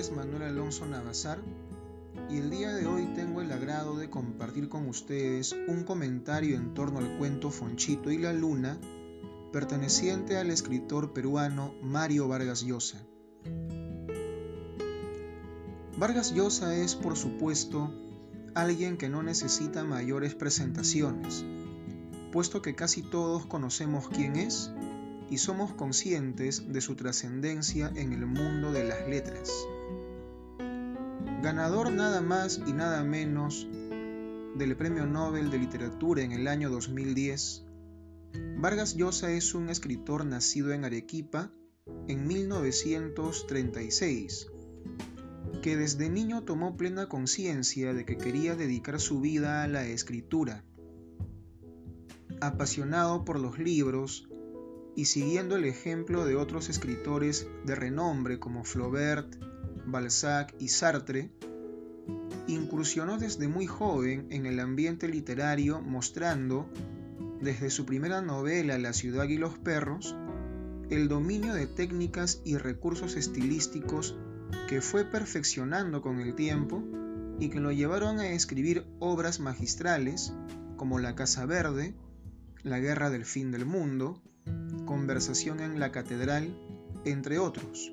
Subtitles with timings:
[0.00, 1.42] es Manuel Alonso Navazar
[2.30, 6.72] y el día de hoy tengo el agrado de compartir con ustedes un comentario en
[6.72, 8.78] torno al cuento Fonchito y la Luna
[9.52, 13.04] perteneciente al escritor peruano Mario Vargas Llosa.
[15.98, 17.92] Vargas Llosa es, por supuesto,
[18.54, 21.44] alguien que no necesita mayores presentaciones,
[22.32, 24.70] puesto que casi todos conocemos quién es
[25.28, 29.52] y somos conscientes de su trascendencia en el mundo de las letras.
[31.42, 33.66] Ganador nada más y nada menos
[34.56, 37.64] del Premio Nobel de Literatura en el año 2010,
[38.58, 41.50] Vargas Llosa es un escritor nacido en Arequipa
[42.08, 44.48] en 1936,
[45.62, 50.62] que desde niño tomó plena conciencia de que quería dedicar su vida a la escritura.
[52.42, 54.28] Apasionado por los libros,
[54.94, 59.49] y siguiendo el ejemplo de otros escritores de renombre como Flaubert,
[59.86, 61.30] Balzac y Sartre,
[62.46, 66.68] incursionó desde muy joven en el ambiente literario mostrando,
[67.40, 70.16] desde su primera novela La ciudad y los perros,
[70.90, 74.16] el dominio de técnicas y recursos estilísticos
[74.68, 76.82] que fue perfeccionando con el tiempo
[77.38, 80.34] y que lo llevaron a escribir obras magistrales
[80.76, 81.94] como La Casa Verde,
[82.62, 84.20] La Guerra del Fin del Mundo,
[84.84, 86.56] Conversación en la Catedral,
[87.04, 87.92] entre otros,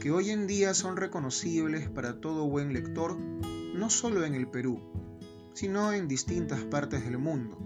[0.00, 4.80] que hoy en día son reconocibles para todo buen lector, no solo en el Perú,
[5.52, 7.58] sino en distintas partes del mundo.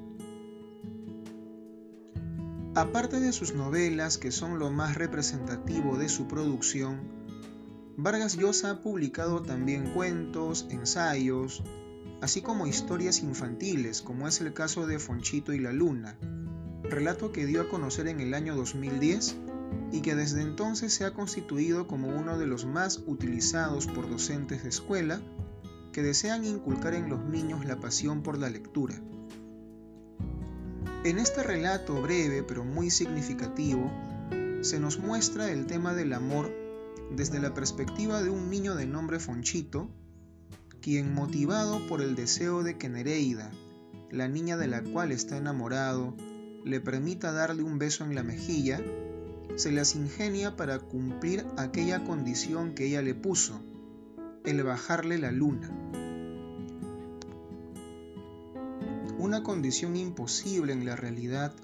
[2.74, 7.02] Aparte de sus novelas, que son lo más representativo de su producción,
[7.96, 11.62] Vargas Llosa ha publicado también cuentos, ensayos,
[12.20, 16.18] así como historias infantiles, como es el caso de Fonchito y la Luna,
[16.82, 19.36] relato que dio a conocer en el año 2010
[19.94, 24.64] y que desde entonces se ha constituido como uno de los más utilizados por docentes
[24.64, 25.20] de escuela
[25.92, 28.96] que desean inculcar en los niños la pasión por la lectura.
[31.04, 33.88] En este relato breve pero muy significativo,
[34.62, 36.50] se nos muestra el tema del amor
[37.14, 39.88] desde la perspectiva de un niño de nombre Fonchito,
[40.80, 43.52] quien motivado por el deseo de que Nereida,
[44.10, 46.16] la niña de la cual está enamorado,
[46.64, 48.80] le permita darle un beso en la mejilla,
[49.56, 53.60] se las ingenia para cumplir aquella condición que ella le puso,
[54.44, 55.70] el bajarle la luna.
[59.18, 61.54] Una condición imposible en la realidad,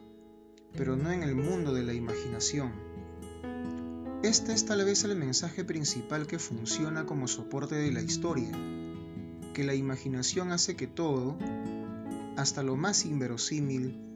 [0.76, 2.72] pero no en el mundo de la imaginación.
[4.22, 8.50] Este es tal vez el mensaje principal que funciona como soporte de la historia,
[9.52, 11.36] que la imaginación hace que todo,
[12.36, 14.09] hasta lo más inverosímil,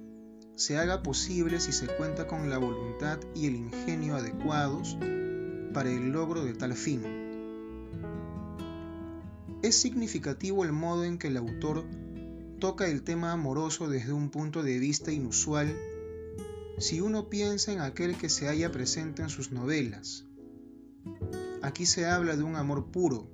[0.57, 4.97] se haga posible si se cuenta con la voluntad y el ingenio adecuados
[5.73, 7.03] para el logro de tal fin.
[9.63, 11.85] Es significativo el modo en que el autor
[12.61, 15.75] toca el tema amoroso desde un punto de vista inusual
[16.79, 20.25] si uno piensa en aquel que se halla presente en sus novelas.
[21.63, 23.29] Aquí se habla de un amor puro,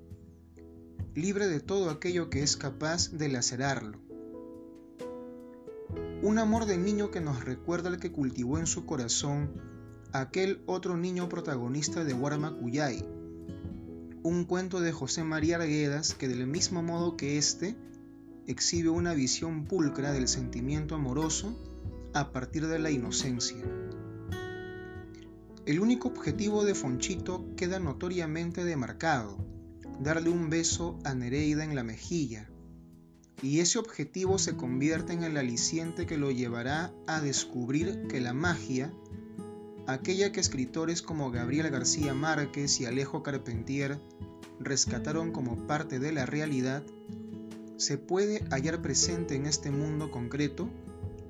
[1.15, 4.10] libre de todo aquello que es capaz de lacerarlo
[6.23, 9.51] un amor de niño que nos recuerda al que cultivó en su corazón
[10.13, 13.05] aquel otro niño protagonista de Guarmacuyay,
[14.23, 17.77] un cuento de José María Arguedas que del mismo modo que éste,
[18.47, 21.57] exhibe una visión pulcra del sentimiento amoroso
[22.13, 23.63] a partir de la inocencia.
[25.65, 29.39] El único objetivo de Fonchito queda notoriamente demarcado,
[30.01, 32.51] darle un beso a Nereida en la mejilla,
[33.43, 38.35] y ese objetivo se convierte en el aliciente que lo llevará a descubrir que la
[38.35, 38.93] magia,
[39.87, 43.99] aquella que escritores como Gabriel García Márquez y Alejo Carpentier
[44.59, 46.83] rescataron como parte de la realidad,
[47.79, 50.69] se puede hallar presente en este mundo concreto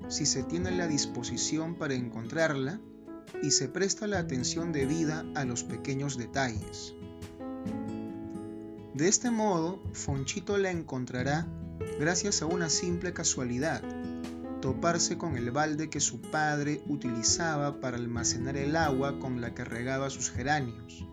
[0.09, 2.81] si se tiene la disposición para encontrarla
[3.41, 6.93] y se presta la atención debida a los pequeños detalles.
[8.93, 11.47] De este modo, Fonchito la encontrará
[11.99, 13.81] gracias a una simple casualidad,
[14.61, 19.63] toparse con el balde que su padre utilizaba para almacenar el agua con la que
[19.63, 21.05] regaba sus geranios.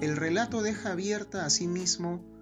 [0.00, 2.34] El relato deja abierta asimismo sí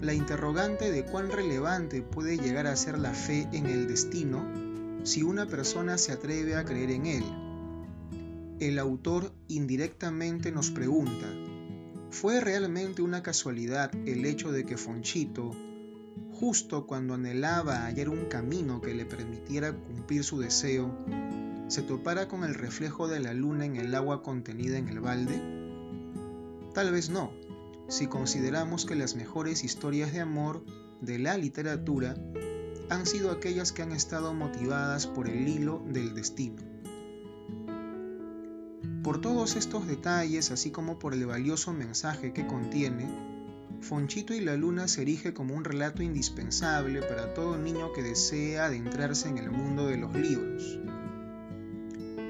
[0.00, 4.46] la interrogante de cuán relevante puede llegar a ser la fe en el destino
[5.02, 7.24] si una persona se atreve a creer en él.
[8.60, 11.26] El autor indirectamente nos pregunta,
[12.10, 15.50] ¿fue realmente una casualidad el hecho de que Fonchito,
[16.32, 20.94] justo cuando anhelaba hallar un camino que le permitiera cumplir su deseo,
[21.68, 25.58] se topara con el reflejo de la luna en el agua contenida en el balde?
[26.78, 27.32] tal vez no,
[27.88, 30.64] si consideramos que las mejores historias de amor
[31.00, 32.14] de la literatura
[32.88, 36.62] han sido aquellas que han estado motivadas por el hilo del destino.
[39.02, 43.08] Por todos estos detalles, así como por el valioso mensaje que contiene,
[43.80, 48.66] Fonchito y la Luna se erige como un relato indispensable para todo niño que desea
[48.66, 50.78] adentrarse en el mundo de los libros.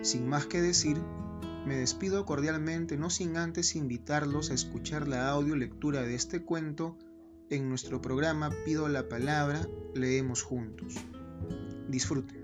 [0.03, 0.99] Sin más que decir,
[1.67, 6.97] me despido cordialmente no sin antes invitarlos a escuchar la audio lectura de este cuento
[7.51, 10.95] en nuestro programa Pido la Palabra, leemos juntos.
[11.89, 12.39] Disfruten.